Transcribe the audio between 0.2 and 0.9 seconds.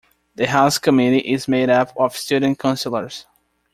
The house